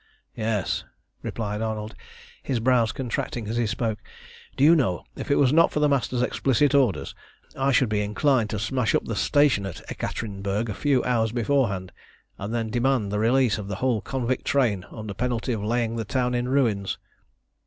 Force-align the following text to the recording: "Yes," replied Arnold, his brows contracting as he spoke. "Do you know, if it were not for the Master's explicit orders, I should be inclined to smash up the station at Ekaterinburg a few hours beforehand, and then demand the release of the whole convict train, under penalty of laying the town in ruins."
"Yes," 0.35 0.83
replied 1.21 1.61
Arnold, 1.61 1.93
his 2.41 2.59
brows 2.59 2.91
contracting 2.91 3.47
as 3.47 3.55
he 3.57 3.67
spoke. 3.67 3.99
"Do 4.57 4.63
you 4.63 4.75
know, 4.75 5.03
if 5.15 5.29
it 5.29 5.35
were 5.35 5.51
not 5.51 5.71
for 5.71 5.79
the 5.79 5.87
Master's 5.87 6.23
explicit 6.23 6.73
orders, 6.73 7.13
I 7.55 7.71
should 7.71 7.87
be 7.89 8.01
inclined 8.01 8.49
to 8.49 8.57
smash 8.57 8.95
up 8.95 9.05
the 9.05 9.15
station 9.15 9.63
at 9.67 9.81
Ekaterinburg 9.91 10.69
a 10.69 10.73
few 10.73 11.03
hours 11.03 11.31
beforehand, 11.31 11.91
and 12.39 12.51
then 12.51 12.71
demand 12.71 13.11
the 13.11 13.19
release 13.19 13.59
of 13.59 13.67
the 13.67 13.75
whole 13.75 14.01
convict 14.01 14.43
train, 14.45 14.85
under 14.89 15.13
penalty 15.13 15.53
of 15.53 15.63
laying 15.63 15.97
the 15.97 16.03
town 16.05 16.33
in 16.33 16.49
ruins." 16.49 16.97